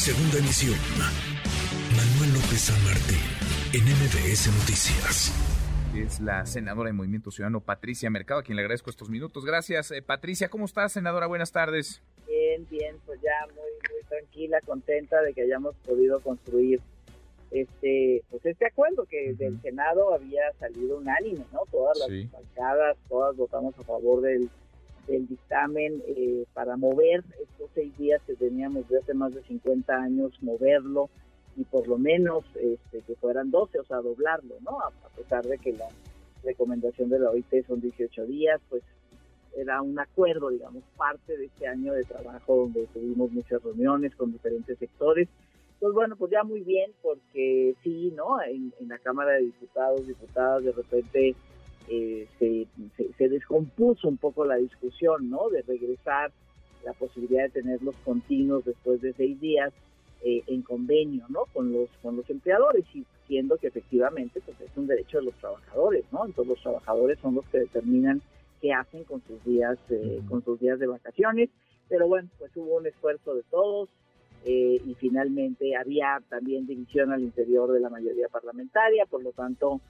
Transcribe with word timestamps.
Segunda 0.00 0.38
emisión. 0.38 0.78
Manuel 1.92 2.32
López 2.32 2.72
San 2.72 2.82
Martín, 2.84 3.20
en 3.74 3.84
MBS 3.84 4.48
Noticias. 4.48 5.28
Es 5.94 6.20
la 6.20 6.46
senadora 6.46 6.88
de 6.88 6.94
Movimiento 6.94 7.30
Ciudadano, 7.30 7.60
Patricia 7.60 8.08
Mercado, 8.08 8.40
a 8.40 8.42
quien 8.42 8.56
le 8.56 8.62
agradezco 8.62 8.88
estos 8.88 9.10
minutos. 9.10 9.44
Gracias, 9.44 9.90
eh, 9.90 10.00
Patricia. 10.00 10.48
¿Cómo 10.48 10.64
estás, 10.64 10.92
senadora? 10.92 11.26
Buenas 11.26 11.52
tardes. 11.52 12.02
Bien, 12.26 12.66
bien, 12.70 12.96
pues 13.04 13.20
ya 13.20 13.44
muy, 13.52 13.70
muy 13.92 14.02
tranquila, 14.08 14.58
contenta 14.64 15.20
de 15.20 15.34
que 15.34 15.42
hayamos 15.42 15.74
podido 15.84 16.18
construir 16.20 16.80
este 17.50 18.22
pues 18.30 18.46
este 18.46 18.64
acuerdo 18.66 19.04
que 19.04 19.34
del 19.34 19.60
Senado 19.60 20.14
había 20.14 20.40
salido 20.58 20.96
unánime, 20.96 21.44
¿no? 21.52 21.60
Todas 21.70 21.98
las 21.98 22.08
Sí. 22.08 22.26
bancadas, 22.32 22.96
todas 23.08 23.36
votamos 23.36 23.76
a 23.78 23.82
favor 23.82 24.22
del, 24.22 24.48
del 25.08 25.26
dictamen 25.28 26.00
eh, 26.06 26.44
para 26.54 26.76
mover 26.78 27.22
estos 27.42 27.59
seis 27.80 27.96
días 27.96 28.20
que 28.26 28.34
teníamos 28.34 28.86
de 28.88 28.98
hace 28.98 29.14
más 29.14 29.34
de 29.34 29.42
50 29.42 29.94
años, 29.94 30.32
moverlo 30.42 31.08
y 31.56 31.64
por 31.64 31.88
lo 31.88 31.96
menos 31.96 32.44
este, 32.56 33.00
que 33.00 33.14
fueran 33.14 33.50
12, 33.50 33.80
o 33.80 33.84
sea, 33.84 33.98
doblarlo, 34.02 34.56
¿no? 34.60 34.80
A, 34.80 34.90
pesar 35.16 35.46
de 35.46 35.56
que 35.56 35.72
la 35.72 35.88
recomendación 36.44 37.08
de 37.08 37.18
la 37.18 37.30
OIT 37.30 37.66
son 37.66 37.80
18 37.80 38.26
días, 38.26 38.60
pues 38.68 38.82
era 39.56 39.80
un 39.80 39.98
acuerdo, 39.98 40.50
digamos, 40.50 40.84
parte 40.96 41.38
de 41.38 41.46
este 41.46 41.66
año 41.66 41.94
de 41.94 42.04
trabajo 42.04 42.56
donde 42.56 42.86
tuvimos 42.92 43.32
muchas 43.32 43.62
reuniones 43.62 44.14
con 44.14 44.30
diferentes 44.30 44.78
sectores. 44.78 45.28
Pues 45.78 45.94
bueno, 45.94 46.16
pues 46.16 46.30
ya 46.30 46.44
muy 46.44 46.60
bien, 46.60 46.92
porque 47.00 47.74
sí, 47.82 48.12
¿no? 48.14 48.42
En, 48.42 48.74
en 48.78 48.88
la 48.88 48.98
Cámara 48.98 49.32
de 49.32 49.44
Diputados, 49.44 50.06
diputadas, 50.06 50.64
de 50.64 50.72
repente 50.72 51.34
eh, 51.88 52.28
se, 52.38 52.66
se 53.16 53.28
descompuso 53.28 54.06
un 54.06 54.18
poco 54.18 54.44
la 54.44 54.56
discusión, 54.56 55.30
¿no? 55.30 55.48
De 55.48 55.62
regresar 55.62 56.30
la 56.84 56.92
posibilidad 56.92 57.44
de 57.44 57.60
tenerlos 57.60 57.94
continuos 58.04 58.64
después 58.64 59.00
de 59.00 59.12
seis 59.12 59.40
días 59.40 59.72
eh, 60.22 60.42
en 60.46 60.62
convenio, 60.62 61.24
¿no? 61.28 61.44
Con 61.52 61.72
los 61.72 61.88
con 62.02 62.16
los 62.16 62.28
empleadores 62.28 62.84
y 62.94 63.06
siendo 63.26 63.56
que 63.56 63.68
efectivamente 63.68 64.42
pues 64.44 64.60
es 64.60 64.76
un 64.76 64.86
derecho 64.86 65.18
de 65.18 65.24
los 65.24 65.34
trabajadores, 65.36 66.04
¿no? 66.12 66.26
Entonces 66.26 66.48
los 66.48 66.62
trabajadores 66.62 67.18
son 67.20 67.36
los 67.36 67.44
que 67.46 67.60
determinan 67.60 68.20
qué 68.60 68.72
hacen 68.72 69.04
con 69.04 69.22
sus 69.26 69.42
días 69.44 69.78
eh, 69.88 70.20
con 70.28 70.44
sus 70.44 70.60
días 70.60 70.78
de 70.78 70.86
vacaciones, 70.86 71.48
pero 71.88 72.06
bueno, 72.06 72.28
pues 72.38 72.50
hubo 72.56 72.76
un 72.76 72.86
esfuerzo 72.86 73.34
de 73.34 73.42
todos 73.44 73.88
eh, 74.44 74.80
y 74.84 74.94
finalmente 74.94 75.76
había 75.76 76.22
también 76.28 76.66
división 76.66 77.12
al 77.12 77.22
interior 77.22 77.72
de 77.72 77.80
la 77.80 77.90
mayoría 77.90 78.28
parlamentaria, 78.28 79.06
por 79.06 79.22
lo 79.22 79.32
tanto 79.32 79.80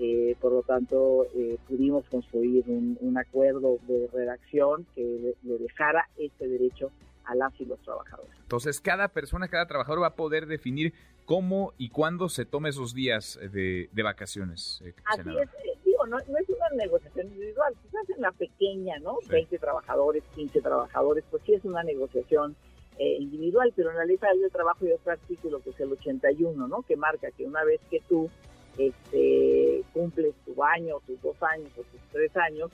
eh, 0.00 0.36
por 0.40 0.52
lo 0.52 0.62
tanto 0.62 1.26
eh, 1.34 1.56
pudimos 1.68 2.04
construir 2.08 2.64
un, 2.68 2.96
un 3.00 3.18
acuerdo 3.18 3.78
de 3.86 4.08
redacción 4.12 4.86
que 4.94 5.34
le, 5.42 5.58
dejara 5.58 6.08
este 6.16 6.46
derecho 6.48 6.90
a 7.24 7.34
las 7.34 7.52
y 7.60 7.64
los 7.66 7.78
trabajadores. 7.82 8.32
Entonces, 8.40 8.80
cada 8.80 9.08
persona, 9.08 9.48
cada 9.48 9.66
trabajador 9.66 10.02
va 10.02 10.08
a 10.08 10.14
poder 10.16 10.46
definir 10.46 10.94
cómo 11.26 11.74
y 11.76 11.90
cuándo 11.90 12.28
se 12.30 12.46
tome 12.46 12.70
esos 12.70 12.94
días 12.94 13.38
de, 13.52 13.90
de 13.92 14.02
vacaciones. 14.02 14.80
eh, 14.84 14.94
Así 15.04 15.18
senadora. 15.22 15.44
es, 15.44 15.50
eh, 15.66 15.78
digo, 15.84 16.06
no, 16.06 16.16
no 16.16 16.38
es 16.38 16.48
una 16.48 16.68
negociación 16.82 17.26
individual, 17.26 17.74
quizás 17.82 18.08
en 18.16 18.22
la 18.22 18.32
pequeña, 18.32 18.98
¿no? 19.00 19.18
Sí. 19.22 19.28
20 19.30 19.58
trabajadores, 19.58 20.22
15 20.34 20.60
trabajadores, 20.62 21.24
pues 21.30 21.42
sí 21.44 21.52
es 21.54 21.64
una 21.66 21.82
negociación 21.82 22.56
eh, 22.98 23.16
individual, 23.20 23.72
pero 23.76 23.90
en 23.90 23.96
la 23.98 24.04
ley 24.06 24.16
federal 24.16 24.40
de 24.40 24.48
trabajo 24.50 24.84
hay 24.86 24.92
otro 24.92 25.12
artículo 25.12 25.60
que 25.62 25.70
es 25.70 25.80
el 25.80 25.92
81, 25.92 26.66
¿no? 26.66 26.82
Que 26.82 26.96
marca 26.96 27.30
que 27.30 27.44
una 27.44 27.62
vez 27.62 27.80
que 27.90 28.00
tú 28.08 28.30
este, 28.78 29.82
cumples 29.92 30.34
tu 30.46 30.62
año, 30.64 30.96
tus 31.06 31.20
dos 31.20 31.42
años 31.42 31.70
o 31.76 31.82
tus 31.82 32.00
tres 32.12 32.36
años, 32.36 32.70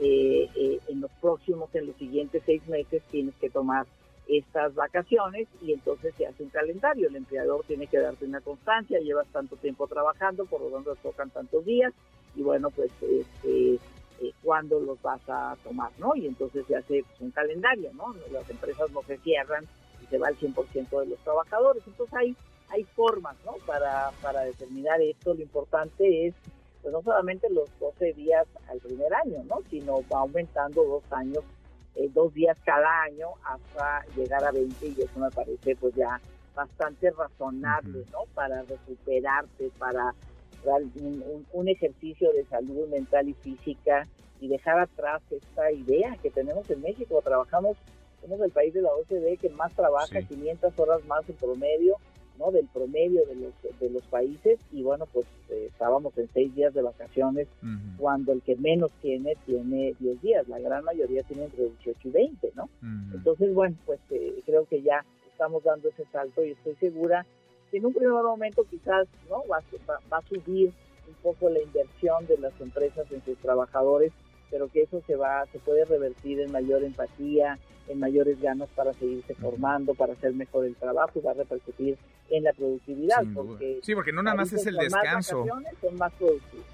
eh, 0.00 0.48
eh, 0.54 0.78
en 0.88 1.00
los 1.00 1.10
próximos, 1.20 1.74
en 1.74 1.86
los 1.86 1.96
siguientes 1.96 2.42
seis 2.46 2.66
meses 2.68 3.02
tienes 3.10 3.34
que 3.36 3.50
tomar 3.50 3.86
estas 4.28 4.74
vacaciones 4.74 5.48
y 5.62 5.72
entonces 5.72 6.14
se 6.16 6.26
hace 6.26 6.42
un 6.42 6.50
calendario. 6.50 7.08
El 7.08 7.16
empleador 7.16 7.64
tiene 7.66 7.86
que 7.86 7.98
darte 7.98 8.26
una 8.26 8.40
constancia, 8.40 9.00
llevas 9.00 9.26
tanto 9.28 9.56
tiempo 9.56 9.86
trabajando, 9.88 10.44
por 10.44 10.60
lo 10.60 10.68
tanto 10.68 10.94
tocan 10.96 11.30
tantos 11.30 11.64
días 11.64 11.92
y 12.36 12.42
bueno, 12.42 12.70
pues 12.70 12.90
este, 13.02 13.78
eh, 14.20 14.32
cuándo 14.42 14.80
los 14.80 15.00
vas 15.00 15.20
a 15.28 15.56
tomar, 15.64 15.90
¿no? 15.98 16.14
Y 16.14 16.26
entonces 16.26 16.66
se 16.66 16.76
hace 16.76 17.04
pues, 17.04 17.20
un 17.20 17.30
calendario, 17.30 17.90
¿no? 17.94 18.14
Las 18.30 18.48
empresas 18.50 18.90
no 18.90 19.02
se 19.02 19.16
cierran 19.18 19.64
y 20.02 20.06
se 20.06 20.18
va 20.18 20.28
el 20.28 20.36
100% 20.36 21.00
de 21.00 21.06
los 21.06 21.18
trabajadores. 21.20 21.82
Entonces 21.86 22.14
hay, 22.14 22.36
hay 22.70 22.84
formas, 22.84 23.36
¿no? 23.44 23.52
Para, 23.66 24.10
para 24.20 24.42
determinar 24.42 25.00
esto. 25.00 25.34
Lo 25.34 25.42
importante 25.42 26.26
es 26.26 26.34
pues 26.82 26.92
no 26.92 27.02
solamente 27.02 27.50
los 27.50 27.68
12 27.80 28.12
días 28.12 28.46
al 28.68 28.78
primer 28.78 29.12
año, 29.12 29.42
¿no? 29.44 29.60
Sino 29.68 30.00
va 30.12 30.20
aumentando 30.20 30.84
dos 30.84 31.02
años, 31.10 31.42
eh, 31.96 32.08
dos 32.14 32.32
días 32.34 32.56
cada 32.64 33.02
año 33.02 33.30
hasta 33.44 34.04
llegar 34.14 34.44
a 34.44 34.52
20 34.52 34.86
y 34.86 35.02
eso 35.02 35.18
me 35.18 35.30
parece 35.30 35.74
pues 35.76 35.94
ya 35.96 36.20
bastante 36.54 37.10
razonable. 37.10 38.04
¿no? 38.12 38.20
Para 38.34 38.62
recuperarte, 38.62 39.70
para 39.78 40.14
un, 40.64 41.22
un- 41.26 41.46
un 41.52 41.68
ejercicio 41.68 42.32
de 42.32 42.44
salud 42.44 42.88
mental 42.88 43.28
y 43.28 43.34
física 43.34 44.06
y 44.40 44.48
dejar 44.48 44.78
atrás 44.78 45.20
esta 45.30 45.70
idea 45.72 46.16
que 46.22 46.30
tenemos 46.30 46.68
en 46.70 46.80
México. 46.82 47.20
Trabajamos, 47.22 47.76
somos 48.20 48.40
el 48.40 48.50
país 48.52 48.72
de 48.74 48.82
la 48.82 48.92
OCDE 48.92 49.36
que 49.38 49.50
más 49.50 49.72
trabaja, 49.74 50.20
Sí. 50.20 50.26
500 50.26 50.78
horas 50.78 51.04
más 51.06 51.28
en 51.28 51.36
promedio, 51.36 51.96
¿no? 52.38 52.50
Del 52.52 52.66
promedio 52.68 53.24
de 53.26 53.34
los, 53.36 53.52
de 53.80 53.90
los 53.90 54.02
países. 54.04 54.58
Y 54.72 54.82
bueno, 54.82 55.06
pues 55.12 55.26
eh, 55.50 55.66
estábamos 55.70 56.16
en 56.18 56.28
seis 56.32 56.54
días 56.54 56.72
de 56.74 56.82
vacaciones 56.82 57.48
cuando 57.98 58.32
el 58.32 58.42
que 58.42 58.56
menos 58.56 58.90
tiene 59.02 59.36
tiene 59.46 59.94
10 59.98 60.22
días, 60.22 60.48
la 60.48 60.58
gran 60.60 60.84
mayoría 60.84 61.22
tiene 61.24 61.44
entre 61.44 61.64
18 61.64 61.98
y 62.08 62.10
20, 62.10 62.52
¿no? 62.54 62.68
Entonces, 63.14 63.52
bueno, 63.54 63.76
pues 63.86 63.98
eh, 64.10 64.40
creo 64.46 64.64
que 64.66 64.82
ya 64.82 65.04
estamos 65.32 65.62
dando 65.64 65.88
ese 65.88 66.04
salto 66.12 66.44
y 66.44 66.50
estoy 66.52 66.74
segura 66.76 67.26
que 67.70 67.78
en 67.78 67.86
un 67.86 67.92
primer 67.94 68.22
momento 68.22 68.64
quizás 68.70 69.06
no 69.28 69.42
va, 69.46 69.60
va- 69.88 70.00
va 70.12 70.18
a 70.18 70.22
subir 70.22 70.72
un 71.08 71.14
poco 71.22 71.48
la 71.50 71.60
inversión 71.60 72.26
de 72.26 72.38
las 72.38 72.52
empresas 72.60 73.10
en 73.12 73.22
sus 73.24 73.36
trabajadores, 73.38 74.12
pero 74.50 74.68
que 74.68 74.82
eso 74.82 75.00
se 75.06 75.16
va 75.16 75.44
se 75.52 75.58
puede 75.58 75.84
revertir 75.84 76.40
en 76.40 76.50
mayor 76.52 76.82
empatía, 76.84 77.58
en 77.88 77.98
mayores 77.98 78.40
ganas 78.40 78.68
para 78.76 78.92
seguirse 78.94 79.34
formando, 79.34 79.94
para 79.94 80.12
hacer 80.12 80.32
mejor 80.34 80.64
el 80.66 80.74
trabajo 80.76 81.18
y 81.18 81.22
va 81.22 81.30
a 81.32 81.34
repercutir 81.34 81.96
en 82.30 82.44
la 82.44 82.52
productividad, 82.52 83.20
Sin 83.20 83.34
duda. 83.34 83.46
porque 83.46 83.80
Sí, 83.82 83.94
porque 83.94 84.12
no 84.12 84.22
nada 84.22 84.36
más 84.36 84.52
es 84.52 84.66
el 84.66 84.76
descanso. 84.76 85.44
son 85.80 85.96
más. 85.96 86.12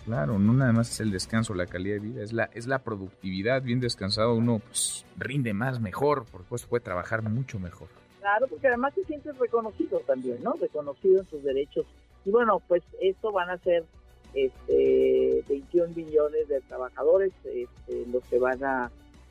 Claro, 0.05 0.39
no 0.39 0.53
nada 0.53 0.73
más 0.73 0.91
es 0.91 1.01
el 1.01 1.11
descanso, 1.11 1.55
la 1.55 1.67
calidad 1.67 1.95
de 1.95 2.01
vida, 2.01 2.23
es 2.23 2.33
la, 2.33 2.45
es 2.55 2.67
la 2.67 2.81
productividad. 2.81 3.63
Bien 3.63 3.81
descansado 3.81 4.35
uno 4.35 4.61
pues, 4.61 5.05
rinde 5.17 5.53
más, 5.53 5.81
mejor, 5.81 6.25
por 6.27 6.43
supuesto 6.43 6.69
puede 6.69 6.83
trabajar 6.83 7.23
mucho 7.23 7.59
mejor. 7.59 7.89
Claro, 8.21 8.47
porque 8.49 8.69
además 8.69 8.95
te 8.95 9.05
sientes 9.05 9.37
reconocido 9.39 10.01
también, 10.01 10.43
¿no? 10.43 10.55
Reconocido 10.55 11.21
en 11.21 11.27
tus 11.27 11.43
derechos. 11.43 11.87
Y 12.25 12.31
bueno, 12.31 12.61
pues 12.67 12.83
esto 13.01 13.33
van 13.33 13.51
a 13.51 13.59
ser 13.59 13.85
este 14.33 15.45
21 15.49 15.95
millones 15.95 16.49
de 16.49 16.61
trabajadores 16.63 17.33
este, 17.45 18.07
los 18.11 18.25
que 18.25 18.39
van 18.39 18.65
a 18.65 18.91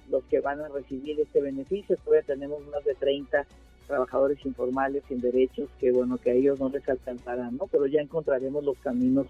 los 0.10 0.24
que 0.26 0.42
van 0.42 0.62
a 0.62 0.68
recibir 0.68 1.20
este 1.20 1.42
beneficio. 1.42 1.98
Todavía 1.98 2.26
tenemos 2.26 2.62
más 2.68 2.84
de 2.84 2.94
30 2.96 3.46
trabajadores 3.84 4.44
informales 4.46 5.04
sin 5.08 5.22
derechos 5.22 5.70
que 5.80 5.92
bueno 5.92 6.18
que 6.18 6.32
a 6.32 6.34
ellos 6.34 6.60
no 6.60 6.70
les 6.70 6.88
alcanzarán, 6.88 7.58
¿no? 7.58 7.68
Pero 7.68 7.86
ya 7.88 8.02
encontraremos 8.02 8.64
los 8.64 8.78
caminos 8.80 9.28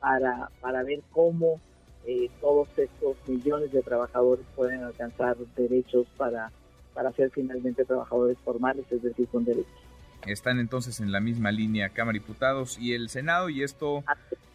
para 0.00 0.50
para 0.60 0.82
ver 0.82 1.00
cómo 1.12 1.60
eh, 2.06 2.28
todos 2.40 2.68
estos 2.76 3.16
millones 3.26 3.72
de 3.72 3.82
trabajadores 3.82 4.44
pueden 4.54 4.82
alcanzar 4.82 5.36
derechos 5.56 6.06
para 6.16 6.50
para 6.92 7.10
ser 7.12 7.30
finalmente 7.30 7.84
trabajadores 7.84 8.38
formales, 8.44 8.84
es 8.90 9.02
decir, 9.02 9.26
con 9.28 9.44
derechos. 9.44 9.72
Están 10.26 10.58
entonces 10.58 11.00
en 11.00 11.10
la 11.12 11.20
misma 11.20 11.50
línea 11.50 11.88
Cámara 11.90 12.14
Diputados 12.14 12.78
y 12.78 12.94
el 12.94 13.08
Senado 13.08 13.48
y 13.50 13.62
esto 13.62 14.04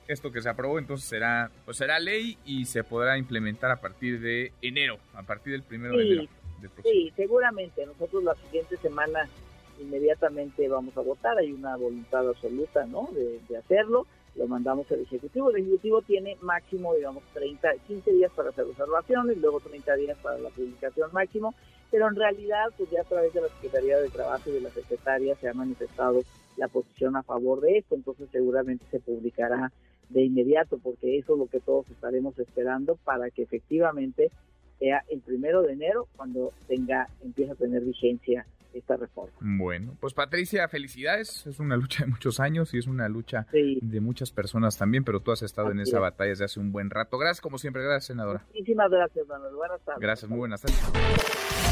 esto 0.07 0.31
que 0.31 0.41
se 0.41 0.49
aprobó 0.49 0.79
entonces 0.79 1.07
será 1.07 1.51
pues 1.65 1.77
será 1.77 1.99
ley 1.99 2.37
y 2.45 2.65
se 2.65 2.83
podrá 2.83 3.17
implementar 3.17 3.69
a 3.69 3.79
partir 3.79 4.19
de 4.19 4.51
enero, 4.61 4.97
a 5.13 5.23
partir 5.23 5.53
del 5.53 5.63
primero 5.63 5.97
de 5.97 6.03
enero. 6.03 6.38
Sí, 6.83 7.11
seguramente. 7.15 7.85
Nosotros 7.85 8.23
la 8.23 8.35
siguiente 8.35 8.77
semana 8.77 9.29
inmediatamente 9.79 10.67
vamos 10.67 10.95
a 10.97 11.01
votar. 11.01 11.37
Hay 11.37 11.51
una 11.51 11.75
voluntad 11.77 12.27
absoluta, 12.27 12.85
¿no? 12.85 13.09
De, 13.13 13.39
de 13.47 13.57
hacerlo. 13.57 14.05
Lo 14.35 14.47
mandamos 14.47 14.89
al 14.91 15.01
Ejecutivo. 15.01 15.49
El 15.49 15.57
Ejecutivo 15.57 16.01
tiene 16.01 16.37
máximo, 16.41 16.93
digamos, 16.95 17.23
30, 17.33 17.69
15 17.87 18.11
días 18.11 18.31
para 18.35 18.49
hacer 18.49 18.65
observaciones, 18.65 19.37
luego 19.37 19.59
30 19.59 19.95
días 19.95 20.17
para 20.19 20.37
la 20.37 20.49
publicación 20.49 21.09
máximo. 21.11 21.53
Pero 21.91 22.07
en 22.07 22.15
realidad, 22.15 22.67
pues 22.77 22.89
ya 22.91 23.01
a 23.01 23.05
través 23.05 23.33
de 23.33 23.41
la 23.41 23.49
Secretaría 23.49 23.97
de 23.97 24.09
Trabajo 24.09 24.49
y 24.49 24.53
de 24.53 24.61
la 24.61 24.69
Secretaria 24.69 25.35
se 25.35 25.49
ha 25.49 25.53
manifestado 25.53 26.21
la 26.57 26.67
posición 26.67 27.15
a 27.15 27.23
favor 27.23 27.61
de 27.61 27.79
esto. 27.79 27.95
Entonces 27.95 28.29
seguramente 28.31 28.85
se 28.91 28.99
publicará 28.99 29.71
de 30.09 30.23
inmediato, 30.23 30.77
porque 30.77 31.17
eso 31.17 31.33
es 31.33 31.39
lo 31.39 31.47
que 31.47 31.59
todos 31.59 31.89
estaremos 31.89 32.37
esperando 32.39 32.95
para 32.97 33.29
que 33.29 33.43
efectivamente 33.43 34.31
sea 34.79 35.03
el 35.09 35.19
primero 35.21 35.61
de 35.61 35.73
enero 35.73 36.07
cuando 36.15 36.51
tenga 36.67 37.07
empieza 37.23 37.53
a 37.53 37.55
tener 37.55 37.83
vigencia 37.83 38.45
esta 38.73 38.95
reforma. 38.97 39.31
Bueno, 39.41 39.97
pues 39.99 40.13
Patricia, 40.13 40.67
felicidades. 40.67 41.45
Es 41.47 41.59
una 41.59 41.75
lucha 41.75 42.03
de 42.05 42.11
muchos 42.11 42.39
años 42.39 42.71
y 42.73 42.77
es 42.77 42.85
una 42.87 43.09
lucha 43.09 43.47
Sí. 43.51 43.79
de 43.81 43.99
muchas 43.99 44.31
personas 44.31 44.77
también, 44.77 45.03
pero 45.03 45.19
tú 45.21 45.31
has 45.31 45.41
estado 45.41 45.71
en 45.71 45.79
esa 45.79 45.97
es. 45.97 46.01
batalla 46.01 46.29
desde 46.29 46.45
hace 46.45 46.59
un 46.59 46.71
buen 46.71 46.89
rato. 46.91 47.17
Gracias, 47.17 47.41
como 47.41 47.57
siempre. 47.57 47.83
Gracias, 47.83 48.05
senadora. 48.05 48.45
Muchísimas 48.53 48.91
gracias, 48.91 49.27
Manuel. 49.27 49.55
Buenas 49.55 49.81
tardes. 49.81 50.01
Gracias, 50.01 50.29
muy 50.29 50.37
buenas 50.39 50.61
tardes. 50.61 50.79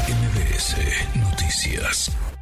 MBS 0.08 1.18
Noticias. 1.18 2.37